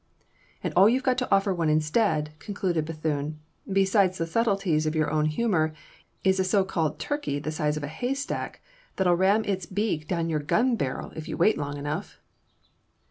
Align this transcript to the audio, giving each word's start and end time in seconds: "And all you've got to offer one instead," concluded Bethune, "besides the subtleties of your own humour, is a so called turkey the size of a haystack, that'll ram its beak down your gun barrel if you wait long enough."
"And 0.63 0.73
all 0.75 0.89
you've 0.89 1.03
got 1.03 1.19
to 1.19 1.29
offer 1.31 1.53
one 1.53 1.69
instead," 1.69 2.31
concluded 2.39 2.85
Bethune, 2.85 3.39
"besides 3.71 4.17
the 4.17 4.25
subtleties 4.25 4.87
of 4.87 4.95
your 4.95 5.11
own 5.11 5.25
humour, 5.25 5.75
is 6.23 6.39
a 6.39 6.43
so 6.43 6.63
called 6.65 6.97
turkey 6.97 7.37
the 7.37 7.51
size 7.51 7.77
of 7.77 7.83
a 7.83 7.87
haystack, 7.87 8.63
that'll 8.95 9.13
ram 9.13 9.45
its 9.45 9.67
beak 9.67 10.07
down 10.07 10.27
your 10.27 10.39
gun 10.39 10.75
barrel 10.75 11.11
if 11.15 11.27
you 11.27 11.37
wait 11.37 11.55
long 11.55 11.77
enough." 11.77 12.19